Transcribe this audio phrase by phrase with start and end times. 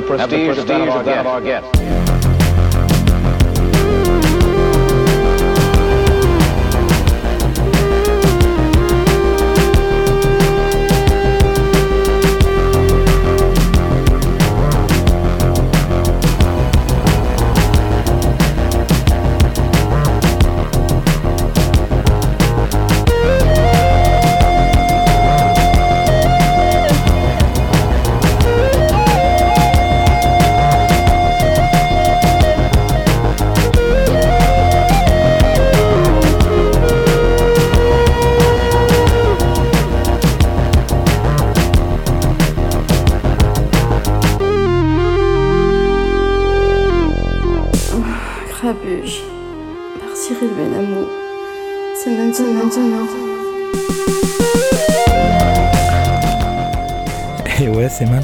[0.00, 1.97] the prestige, of that of our guest.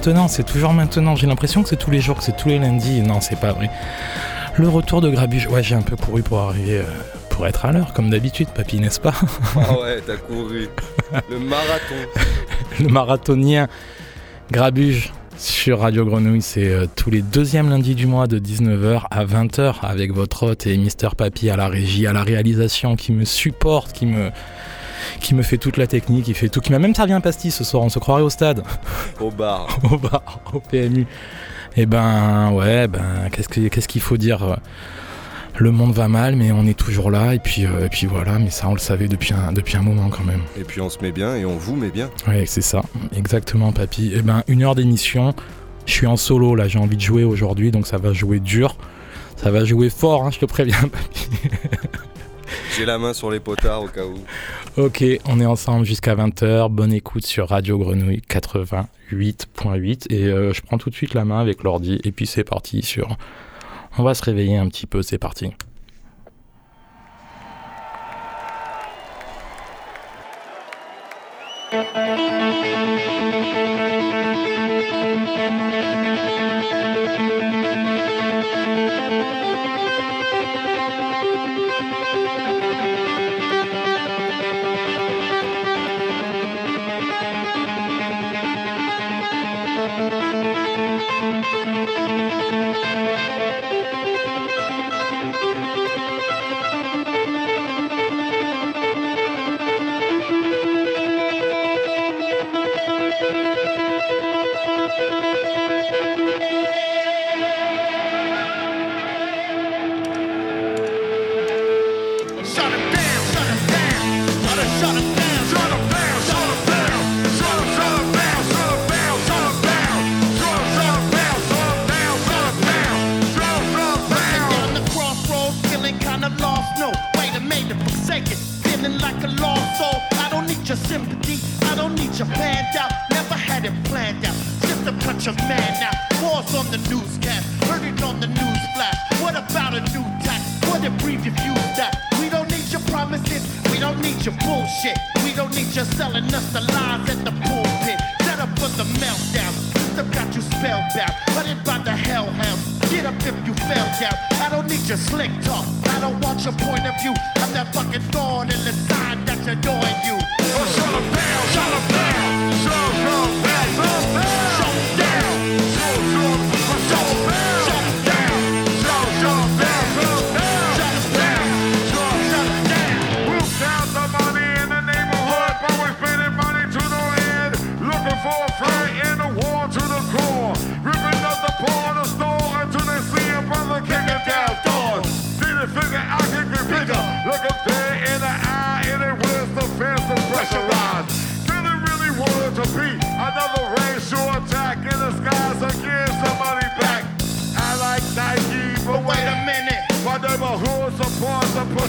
[0.07, 1.17] Maintenant, c'est toujours maintenant.
[1.17, 3.01] J'ai l'impression que c'est tous les jours, que c'est tous les lundis.
[3.01, 3.71] Non, c'est pas vrai.
[4.57, 5.47] Le retour de Grabuge.
[5.47, 6.85] Ouais, j'ai un peu couru pour arriver, euh,
[7.31, 9.15] pour être à l'heure, comme d'habitude, papy, n'est-ce pas?
[9.57, 10.69] Ah ouais, t'as couru.
[11.31, 11.95] Le marathon.
[12.81, 13.69] Le marathonien
[14.51, 19.25] Grabuge sur Radio Grenouille, c'est euh, tous les deuxièmes lundis du mois de 19h à
[19.25, 23.25] 20h avec votre hôte et Mister Papy à la régie, à la réalisation qui me
[23.25, 24.31] supporte, qui me
[25.21, 27.55] qui me fait toute la technique, qui fait tout, qui m'a même servi un pastis
[27.55, 28.63] ce soir, on se croirait au stade.
[29.21, 29.79] Au bar.
[29.91, 31.07] au bar, au PMU.
[31.77, 34.59] Et eh ben ouais, ben qu'est-ce qu'il faut dire
[35.59, 38.39] le monde va mal, mais on est toujours là, et puis, euh, et puis voilà,
[38.39, 40.43] mais ça on le savait depuis un, depuis un moment quand même.
[40.59, 42.11] Et puis on se met bien, et on vous met bien.
[42.27, 42.83] Ouais, c'est ça,
[43.17, 44.09] exactement, papy.
[44.09, 45.35] Et eh ben, une heure d'émission,
[45.87, 48.77] je suis en solo là, j'ai envie de jouer aujourd'hui, donc ça va jouer dur,
[49.37, 51.29] ça va jouer fort, hein, je te préviens, papy.
[52.77, 54.19] J'ai la main sur les potards au cas où.
[54.77, 56.69] Ok, on est ensemble jusqu'à 20h.
[56.69, 60.13] Bonne écoute sur Radio Grenouille 88.8.
[60.13, 62.01] Et euh, je prends tout de suite la main avec l'ordi.
[62.03, 63.17] Et puis c'est parti sur.
[63.99, 65.53] On va se réveiller un petit peu, c'est parti.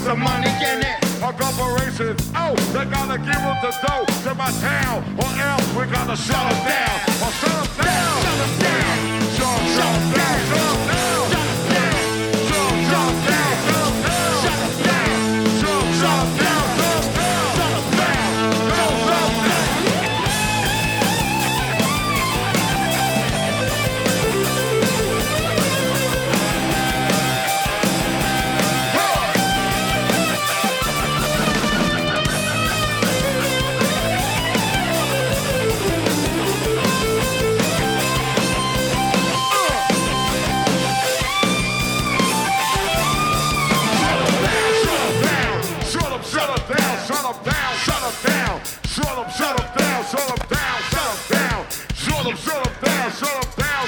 [0.06, 1.04] some money in it.
[1.24, 2.16] a corporation.
[2.36, 6.46] oh, they gotta give up the dough to my town, or else we gotta shut
[6.48, 6.96] them down.
[7.24, 8.96] Or shut them down, shut them down,
[9.36, 10.85] shut them down, shut them down.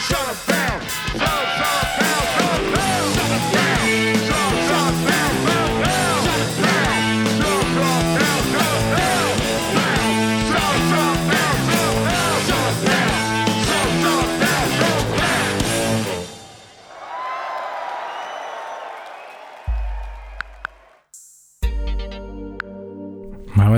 [0.10, 0.47] Revolution.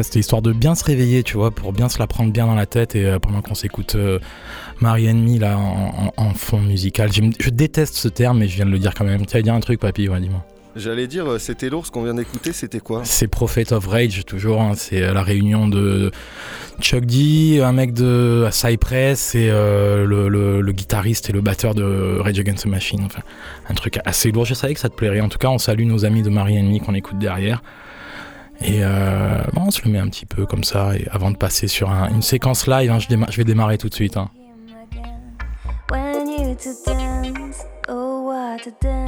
[0.04, 2.56] C'était histoire de bien se réveiller, tu vois, pour bien se la prendre bien dans
[2.56, 4.20] la tête et euh, pendant qu'on s'écoute euh,
[4.82, 7.10] Marie Enemy là en, fond musical.
[7.12, 9.26] Je déteste ce terme, mais je viens de le dire quand même.
[9.26, 10.46] Tu vas dire un truc, papy, ouais, dis-moi.
[10.76, 13.02] J'allais dire, euh, c'était lourd ce qu'on vient d'écouter, c'était quoi?
[13.04, 14.62] C'est Prophet of Rage, toujours.
[14.62, 14.74] Hein.
[14.76, 16.12] c'est la réunion de
[16.80, 22.64] Chuck D, un mec de Cypress et le, guitariste et le batteur de Rage Against
[22.64, 23.02] the Machine.
[23.06, 23.22] Enfin,
[23.68, 24.46] un truc assez lourd.
[24.46, 25.22] Je savais que ça te plairait.
[25.22, 27.62] En tout cas, on salue nos amis de Marie Enemy qu'on écoute derrière.
[28.62, 31.38] Et euh, bon, on se le met un petit peu comme ça et avant de
[31.38, 32.92] passer sur un, une séquence live.
[32.92, 34.18] Hein, je, je, vais démarrer tout de suite.
[34.18, 34.30] Hein.
[35.90, 39.00] When you to dance, oh what a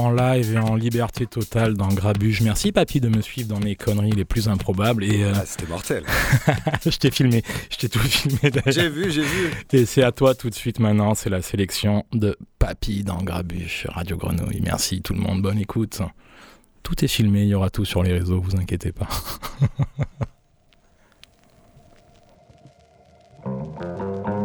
[0.00, 2.40] en live et en liberté totale dans Grabuge.
[2.40, 5.04] Merci papy de me suivre dans mes conneries les plus improbables.
[5.04, 5.32] Et, euh...
[5.34, 6.04] Ah, c'était mortel.
[6.84, 8.38] je t'ai filmé, je t'ai tout filmé.
[8.66, 9.50] J'ai vu, j'ai vu.
[9.72, 13.86] Et c'est à toi tout de suite maintenant, c'est la sélection de papy dans Grabuge,
[13.88, 14.60] Radio Grenouille.
[14.62, 16.00] Merci tout le monde, bonne écoute.
[16.82, 19.08] Tout est filmé, il y aura tout sur les réseaux, vous inquiétez pas.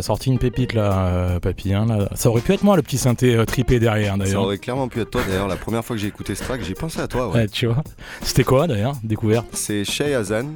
[0.00, 1.74] As sorti une pépite là, euh, papy.
[1.74, 2.08] Hein, là.
[2.14, 4.42] Ça aurait pu être moi le petit synthé euh, tripé derrière Ça d'ailleurs.
[4.44, 5.46] aurait clairement pu être toi d'ailleurs.
[5.46, 7.28] La première fois que j'ai écouté ce track, j'ai pensé à toi.
[7.28, 7.34] Ouais.
[7.34, 7.82] Ouais, tu vois.
[8.22, 10.46] C'était quoi d'ailleurs Découverte C'est Shay Hazan.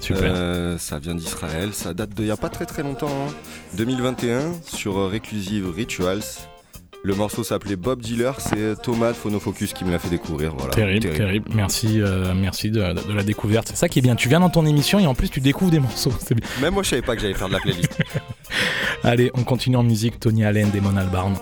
[0.00, 0.32] Super.
[0.34, 1.70] Euh, ça vient d'Israël.
[1.72, 3.08] Ça date d'il y a pas très très longtemps.
[3.08, 3.32] hein.
[3.76, 6.20] 2021 sur euh, Reclusive Rituals.
[7.02, 8.38] Le morceau s'appelait Bob Dealer.
[8.40, 10.54] C'est Thomas de Phonofocus qui me l'a fait découvrir.
[10.54, 10.72] Voilà.
[10.74, 11.50] Terrible, terrible.
[11.54, 13.68] Merci, euh, merci de, de la découverte.
[13.68, 14.16] C'est ça qui est bien.
[14.16, 16.12] Tu viens dans ton émission et en plus tu découvres des morceaux.
[16.30, 16.46] Bien.
[16.60, 17.98] Même moi, je savais pas que j'allais faire de la playlist.
[19.02, 20.20] Allez, on continue en musique.
[20.20, 21.34] Tony Allen, Damon Albarn.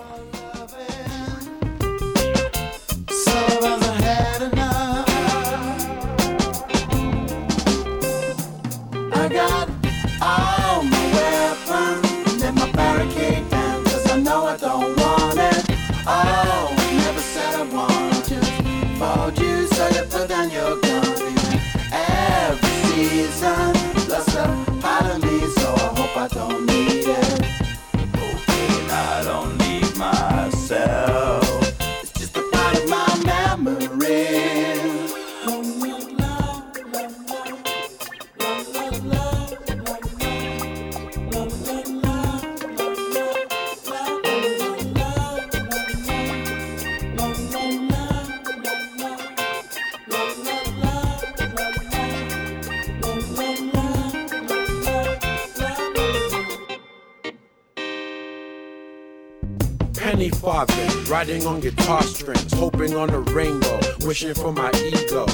[61.45, 65.25] On guitar strings, hoping on a rainbow, wishing for my ego.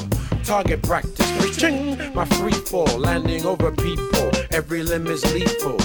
[0.43, 4.31] Target practice, reaching my free fall, landing over people.
[4.51, 5.79] Every limb is lethal.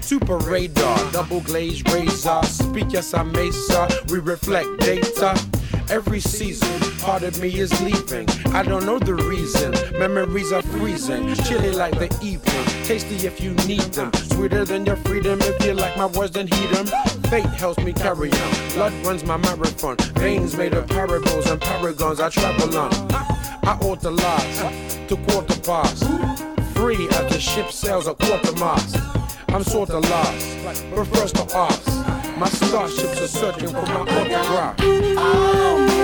[0.00, 2.40] Super radar, double glazed razor.
[2.44, 3.88] Speak, yes, I may, sir.
[4.08, 5.38] We reflect data.
[5.90, 8.28] Every season, part of me is leaving.
[8.54, 9.72] I don't know the reason.
[9.98, 12.64] Memories are freezing, chilly like the evening.
[12.84, 15.38] Tasty if you need them, sweeter than your freedom.
[15.42, 16.86] If you like my words, then heed them.
[17.30, 18.70] Fate helps me carry on.
[18.74, 19.96] Blood runs my marathon.
[20.14, 22.20] Veins made of parables and paragons.
[22.20, 22.92] I travel on.
[23.64, 24.58] I alter lies
[25.08, 26.04] to quarter past.
[26.74, 28.96] Free as the ship sails a quarter mast.
[29.48, 30.58] I'm sorta lost,
[30.94, 32.38] but first to ask.
[32.38, 34.76] My starships are searching for my autograph.
[34.80, 35.95] Oh,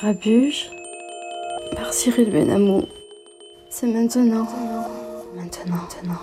[0.00, 0.70] Grabuge
[1.74, 2.86] par Cyril Benamou.
[3.68, 4.46] C'est maintenant.
[5.34, 5.74] Maintenant.
[5.74, 6.20] Maintenant.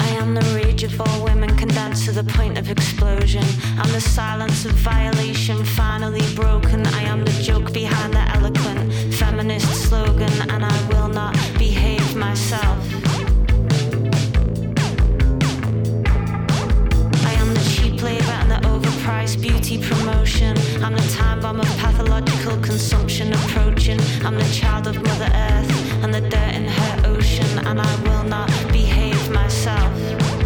[0.00, 3.44] I am the rage of all women condensed to the point of explosion.
[3.78, 6.84] I'm the silence of violation finally broken.
[6.86, 12.76] I am the joke behind the eloquent feminist slogan, and I will not behave myself.
[18.06, 20.56] Cheap and the overpriced beauty promotion.
[20.82, 24.00] I'm the time bomb of pathological consumption approaching.
[24.24, 25.70] I'm the child of Mother Earth
[26.02, 30.45] and the dirt in her ocean, and I will not behave myself.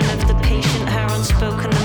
[0.00, 1.79] Of the patient, her unspoken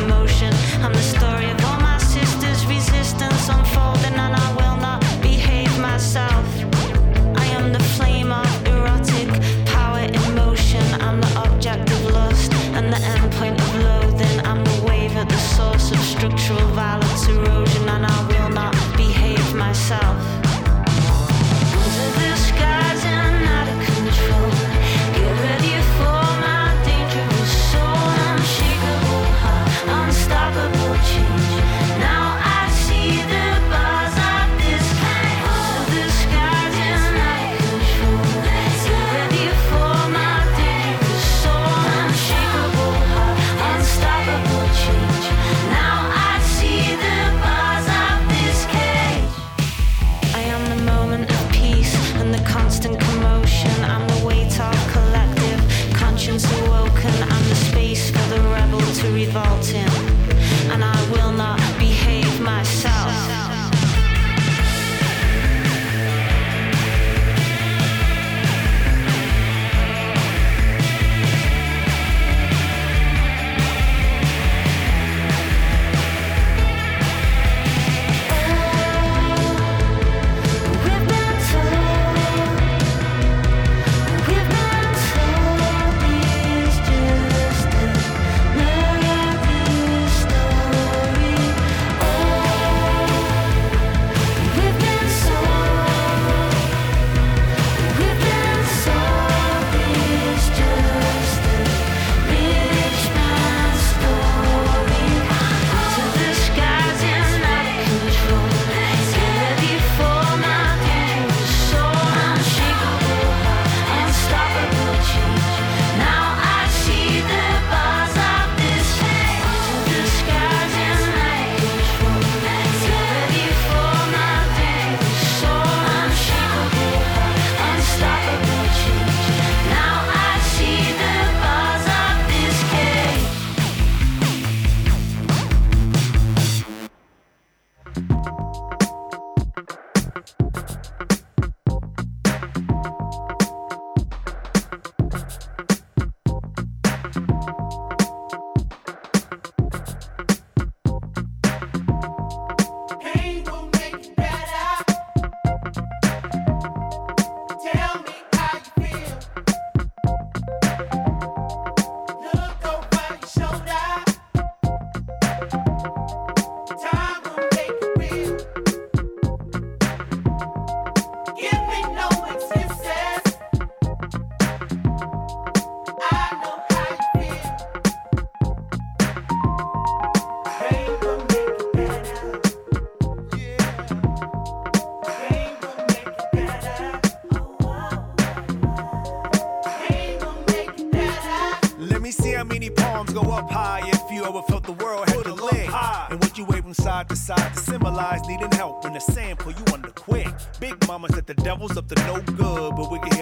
[197.15, 200.27] side to symbolize needing help when the sand pull you under quick.
[200.59, 203.14] Big mama said the devil's up to no good, but we can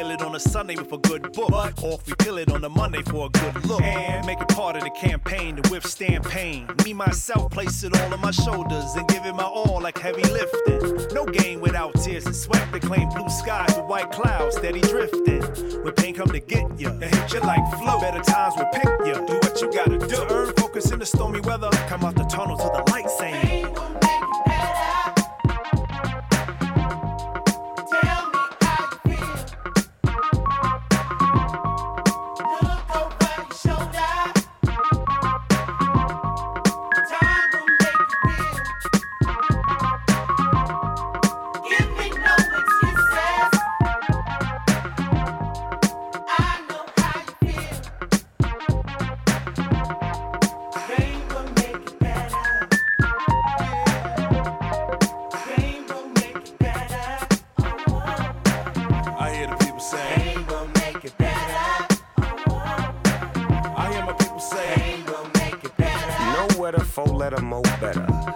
[0.43, 1.51] Sunday with a good book.
[1.83, 3.81] Or if we kill it on a Monday for a good look.
[3.81, 6.67] And make it part of the campaign to withstand pain.
[6.85, 10.23] Me, myself, place it all on my shoulders and give it my all like heavy
[10.23, 11.13] lifting.
[11.13, 12.67] No game without tears and sweat.
[12.71, 15.41] They claim blue skies with white clouds steady drifting.
[15.83, 17.99] When pain come to get you, it hit you like flow.
[17.99, 19.13] Better times will pick you.
[19.25, 20.07] Do what you gotta do.
[20.07, 21.69] To earn focus in the stormy weather.
[21.87, 24.02] Come out the tunnel to the light saying.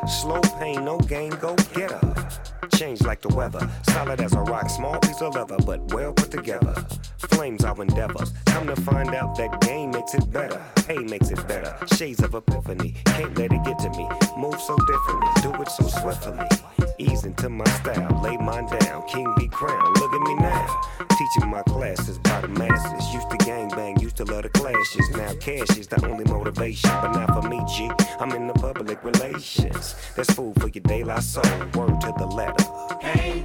[0.08, 2.30] Slow pain, no gain, go get her.
[2.74, 6.32] Change like the weather, solid as a rock, small piece of leather, but well put
[6.32, 6.74] together.
[7.18, 8.32] Flames our endeavors.
[8.46, 10.62] Come to find out that game makes it better.
[10.88, 11.76] Hey makes it better.
[11.96, 14.08] Shades of epiphany, can't let it get to me.
[14.38, 16.87] Move so differently, do it so swiftly.
[17.00, 19.04] Ease into my style, lay mine down.
[19.08, 20.82] King be crowned, look at me now.
[21.10, 23.14] Teaching my classes by the masses.
[23.14, 25.10] Used to gang bang, used to love the clashes.
[25.12, 27.92] Now cash is the only motivation, but not for me, G.
[28.20, 29.96] I'm in the public relations.
[30.16, 31.44] That's food for your daylight soul.
[31.76, 32.66] Word to the letter.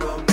[0.00, 0.31] Will make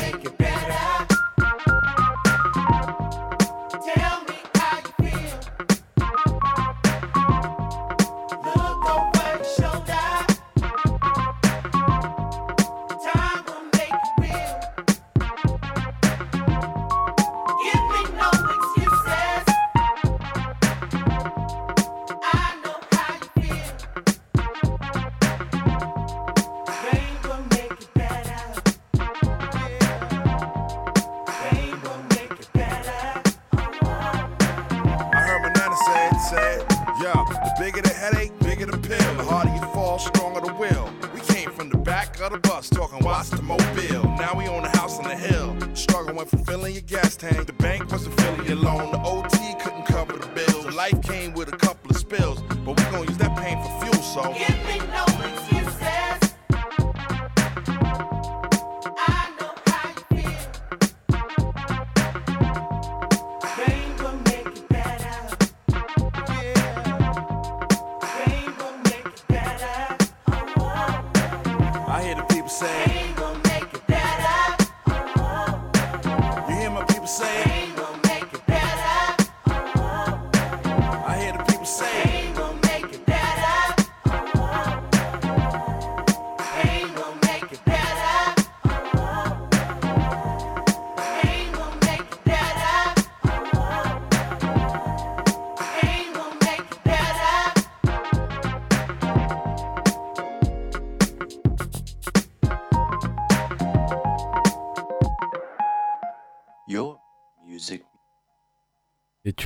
[42.30, 44.04] the bus, talking watch the mobile.
[44.18, 45.56] Now we own a house on the hill.
[45.74, 47.48] Struggle went from filling your gas tank.
[47.48, 48.92] The bank wasn't filling your loan.
[48.92, 50.66] The OT couldn't cover the bills.
[50.66, 53.86] The life came with a couple of spills, but we gon' use that pain for
[53.86, 54.34] fuel, so.
[54.34, 54.59] Give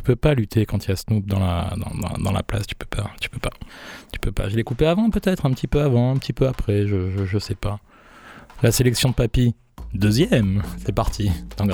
[0.03, 3.29] peux pas lutter quand il y a Snoop dans la, place, tu peux pas, tu
[3.29, 3.51] peux pas,
[4.11, 4.49] tu peux pas.
[4.49, 7.39] Je l'ai coupé avant peut-être, un petit peu avant, un petit peu après, je, je,
[7.39, 7.79] sais pas.
[8.61, 9.55] La sélection de Papy,
[9.93, 11.65] deuxième, c'est parti, dans.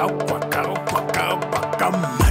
[0.00, 2.29] Guacao, guacao, guacao, guacamaya.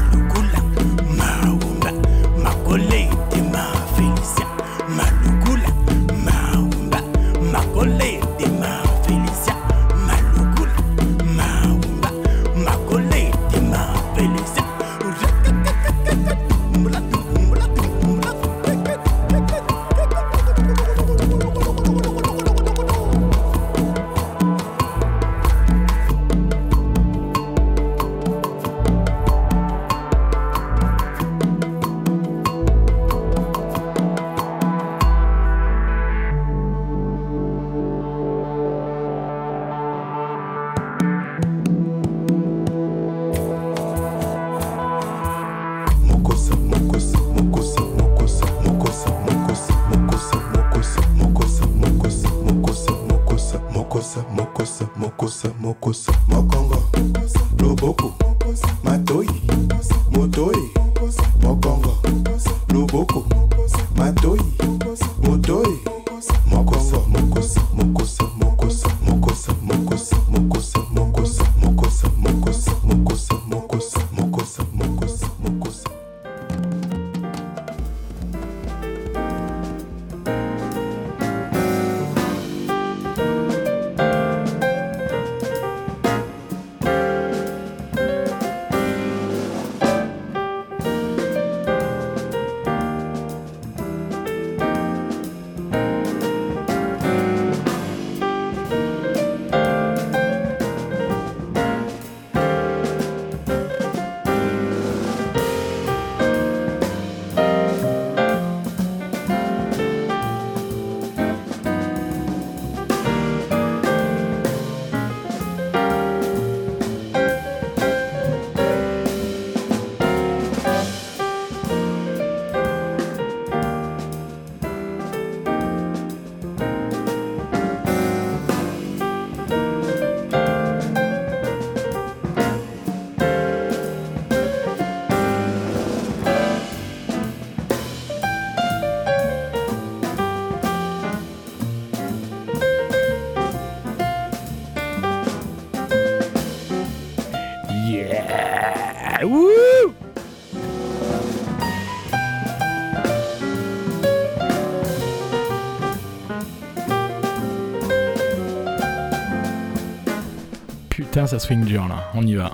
[161.27, 162.53] Ça swing dur là, on y va.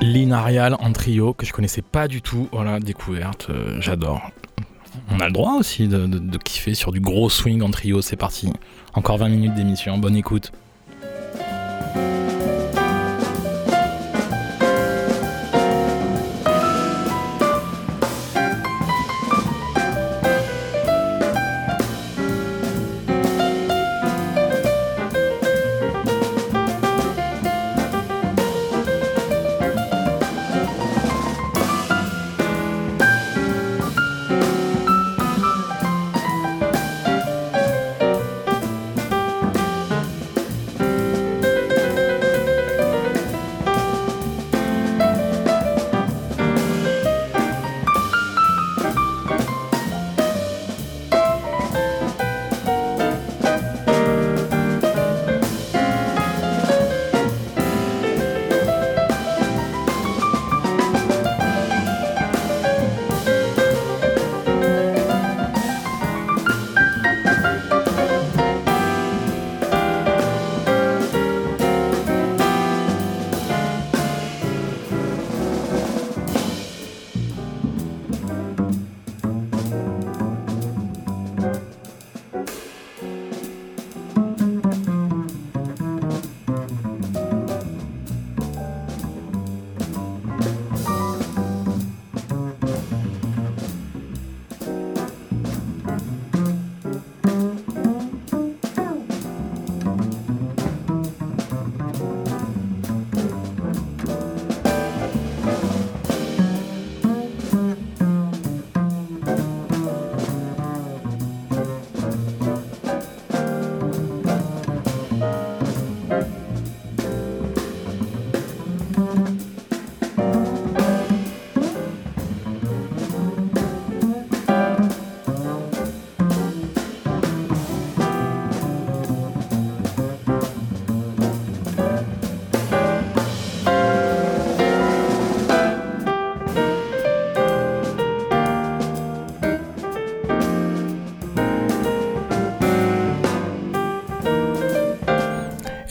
[0.00, 2.48] Linarial en trio que je connaissais pas du tout.
[2.50, 4.22] Voilà, découverte, euh, j'adore.
[5.16, 8.02] On a le droit aussi de, de- de kiffer sur du gros swing en trio,
[8.02, 8.52] c'est parti.
[8.92, 10.52] Encore 20 minutes d'émission, bonne écoute.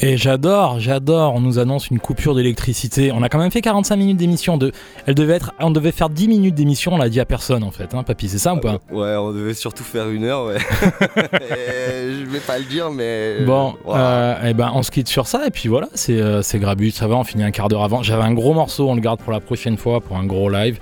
[0.08, 1.34] Et j'adore, j'adore.
[1.34, 3.12] On nous annonce une coupure d'électricité.
[3.12, 4.56] On a quand même fait 45 minutes d'émission.
[4.56, 4.72] De...
[5.08, 5.52] Elle devait être...
[5.60, 6.94] On devait faire 10 minutes d'émission.
[6.94, 7.96] On l'a dit à personne en fait.
[7.96, 8.78] Hein, papy, c'est ça ou pas?
[8.92, 10.58] Ouais, on devait surtout faire une heure, ouais.
[11.42, 13.42] Et je vais pas le dire, mais.
[13.48, 14.04] Bon, voilà.
[14.04, 15.48] euh, eh ben, on se quitte sur ça.
[15.48, 16.92] Et puis voilà, c'est euh, c'est Grabu.
[16.92, 18.04] Ça va, on finit un quart d'heure avant.
[18.04, 18.88] J'avais un gros morceau.
[18.88, 20.78] On le garde pour la prochaine fois, pour un gros live.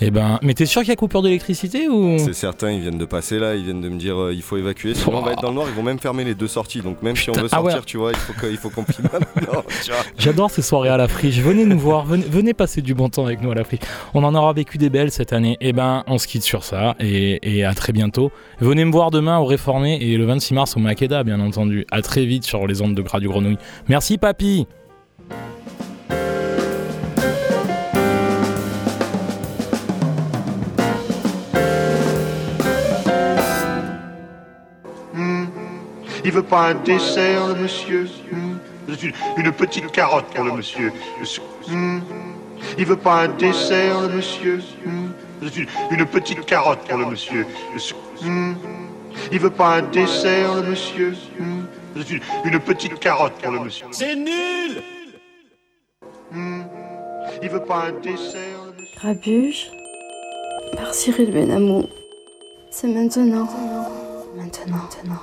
[0.00, 2.98] Eh ben, mais t'es sûr qu'il y a coupure d'électricité ou C'est certain, ils viennent
[2.98, 5.32] de passer là, ils viennent de me dire euh, il faut évacuer, sinon on va
[5.32, 6.80] être dans le noir, ils vont même fermer les deux sorties.
[6.80, 7.70] Donc même si on veut ah ouais.
[7.70, 9.62] sortir, tu vois, il faut que- il faut qu'on plie maintenant.
[10.18, 11.38] J'adore ces soirées à la friche.
[11.38, 13.80] Venez nous voir, venez, venez passer du bon temps avec nous à la friche.
[14.14, 15.56] On en aura vécu des belles cette année.
[15.60, 18.32] Eh ben, on se quitte sur ça et, et à très bientôt.
[18.60, 21.86] Venez me voir demain au Réformé et le 26 mars au Makeda, bien entendu.
[21.92, 23.58] À très vite sur les ondes de Gras du Grenouille.
[23.88, 24.66] Merci, papy.
[36.24, 38.56] Il veut pas un dessert, le monsieur Hmm.
[38.88, 40.92] une, une petite carotte pour le monsieur.
[41.68, 42.00] Hmm.
[42.78, 45.08] Il veut pas un dessert, le monsieur Hmm.
[45.42, 45.66] une,
[45.98, 47.46] une petite carotte pour le monsieur.
[48.22, 48.54] Hmm.
[49.30, 51.64] Il veut pas un dessert, le monsieur Hmm.
[51.96, 52.20] une,
[52.52, 53.86] une petite carotte pour le monsieur.
[53.92, 54.82] C'est nul.
[57.42, 59.70] Il veut pas un dessert, le monsieur Grabuge
[60.76, 61.86] par Cyril Benamou.
[62.70, 63.48] C'est maintenant.
[64.36, 65.22] Maintenant, maintenant.